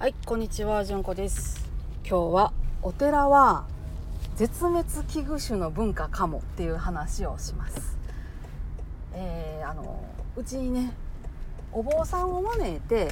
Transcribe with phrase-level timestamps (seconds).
[0.00, 1.68] はいこんにちはじゅんこです。
[2.08, 2.52] 今日は
[2.82, 3.64] お寺は
[4.36, 7.98] 絶滅危惧種の文化かもっていう話をします。
[9.12, 10.04] えー、あの
[10.36, 10.94] うちにね
[11.72, 13.08] お坊さんを招いて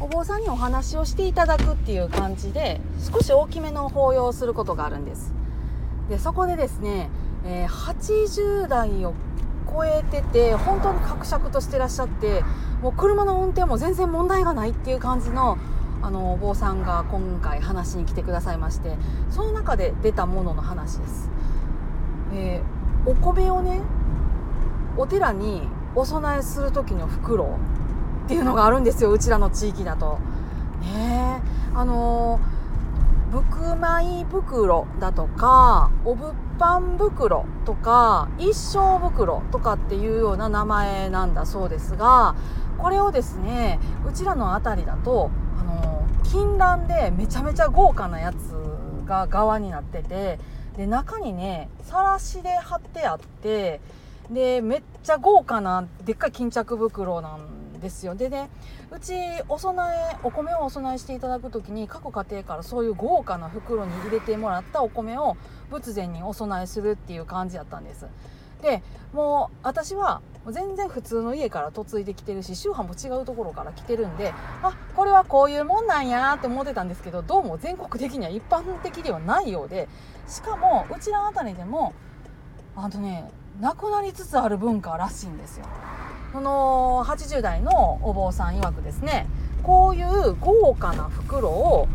[0.00, 2.80] お坊さんにお話をしていただくっていう感じで
[3.12, 5.34] 少し大きめの法要をすることがあるんです。
[6.08, 7.10] でそこでですね、
[7.44, 9.12] えー、80代を
[9.70, 12.42] 超えてて本当に格尺としてらっしゃって
[12.80, 15.58] もう車の運転も全然問題がないっていう感じの
[16.06, 18.96] あのお坊さんが今回話しに来てくださいまして
[19.28, 21.28] その中で出たものの話です、
[22.32, 23.80] えー、お米をね
[24.96, 25.62] お寺に
[25.96, 27.58] お供えする時の袋
[28.24, 30.18] っていうのがあるんですようちらの地域だと。
[30.80, 31.42] ね
[31.74, 32.56] あのー
[33.28, 42.36] 福米袋だとかお物販袋とか一生袋とかっていうような名前なんだそうですが
[42.78, 45.95] これをですねうちらの辺りだとあの
[46.32, 48.36] 金蘭でめちゃめちゃ豪華なやつ
[49.06, 50.38] が側になってて
[50.76, 53.80] で中にねさらしで貼ってあって
[54.30, 58.14] でめっちゃ豪華なでっかい巾着袋なんですよ。
[58.14, 58.50] でね
[58.90, 59.14] うち
[59.48, 65.36] お供えお米をお供えしていただく時に各家庭からそういう豪華な袋に入れてもらったお米を
[65.70, 68.06] 仏前にお供えするっていう感じやったんです。
[68.62, 70.20] でもう私は
[70.52, 74.32] 全然普通の家から嫁いできてるし宗派も違うところから来てるんで
[74.62, 79.88] あこれはこういうもんなんやって思ってたんですけどどうも全国的には一般的ではないようで
[80.28, 81.94] しかもうちら辺りでも
[82.76, 83.28] あのね
[83.60, 85.64] なくなりつつある文化らしいんですよ。
[86.32, 89.26] その80代のお坊さん曰くですね
[89.62, 91.88] こういう豪華な袋を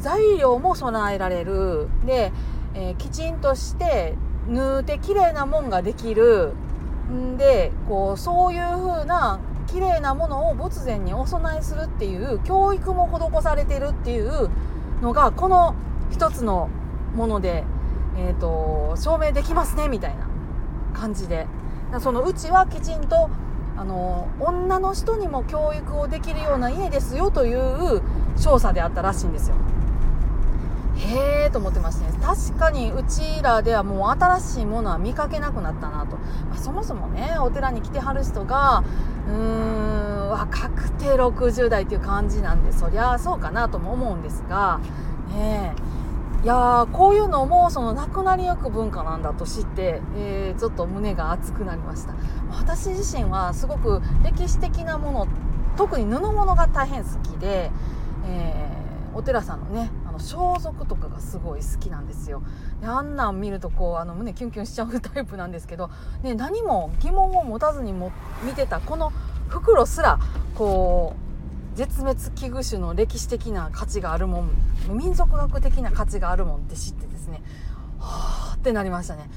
[0.00, 1.88] 材料も備えられる。
[2.04, 2.32] で、
[2.74, 4.14] えー、きちんとして
[4.48, 6.52] 縫うて綺麗なもんができる
[7.12, 14.48] んでこうそういう風な綺麗なものを仏前にお供えするっていう教育も施されてるっていう
[15.02, 15.74] のがこの
[16.10, 16.70] 一つの
[17.14, 17.64] もので、
[18.16, 20.26] えーと証明できますねみたいな
[20.94, 21.46] 感じで
[22.00, 23.30] そのうちはきちんと
[23.76, 28.02] あの女の人にも教育をできるような家ですよという
[28.42, 29.56] 調査であったらしいんですよ。
[30.98, 32.18] へえと思ってましてね。
[32.20, 38.82] 確かにうちらではもう新しいものは見かけなくなったなと、まあ、そもそもねお寺に来てはる人が
[39.28, 44.80] うーん若くて60代っていう感じなんでそりゃそうかなとも思うんですが
[45.28, 45.88] ねえ。
[46.44, 52.14] いやーこういうのもそのなくなりゆく文化なんだと知って、えー、ちょっと胸が熱くなりました。
[52.52, 55.28] 私自身はすごく歴史的なもの
[55.76, 57.72] 特に布物が大変好きで、
[58.26, 62.42] えー、お寺さんのねの装束とかがすごい好きなんですよ。
[62.80, 65.90] であんなん見るとこうあの胸キュンキュンしちゃうタイプなんですけど、
[66.22, 68.12] ね、何も疑問を持たずにも
[68.44, 69.12] 見てたこの
[69.48, 70.18] 袋すら
[70.54, 71.14] こ
[71.74, 74.50] う絶滅危惧種の歴史的な価値があるもん
[74.90, 77.42] 民族学的な価値があるもんって知ってですね
[77.98, 79.30] はあってなりましたね。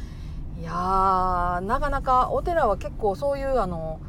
[0.59, 4.00] いやーなかなかお寺は結構そういうあの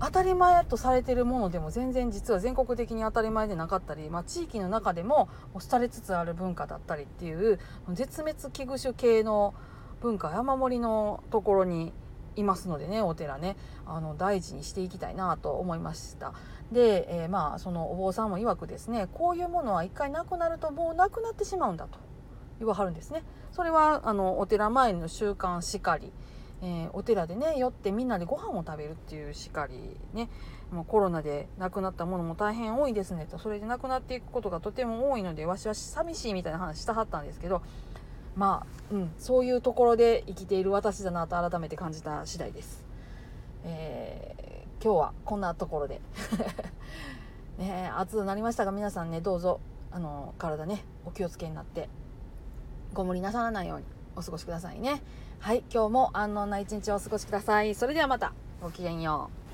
[0.00, 5.28] 当たり前とされてるものでも全然実は全国的に当たり前でなかったり、まあ、地域の中でも
[5.70, 7.58] 廃れつつある文化だったりっていう
[7.92, 9.54] 絶滅危惧種系の
[10.00, 11.92] 文化山盛りのところに
[12.36, 13.56] いますのでねお寺ね。
[13.84, 16.34] あの大事にしていきたいなと思いました。
[16.70, 21.98] で、えー、まあそのお坊さんも曰くですねこういうものは一回なくなるともうなくなってしまうんだと
[22.58, 23.24] 言わはるんですね。
[23.50, 26.12] それはあのお寺前の習慣しかり
[26.60, 30.28] えー、お寺でね寄ってみんなでご飯を食べるっていうしかりね
[30.72, 33.38] もうコロナで亡くなったものも大変多いですねと。
[33.38, 37.62] それで亡くなっていくことがとても多いのでわしは寂しいみたいな話したはったんですけど
[38.36, 42.84] まあ、うん、そういうところで生きている私だなと改めて感じた次第です。
[43.64, 46.00] えー、今日はこんなところで。
[47.58, 49.60] ね暑くなりましたが皆さんねどうぞ。
[49.90, 51.88] あの体ねお気をつけになって。
[52.94, 53.97] ご無理なさらないように。
[54.18, 55.00] お過ごしくださいね。
[55.38, 57.74] はい今日も安穏な一日をお過ごしください。
[57.74, 59.47] それではまたごきげんよう。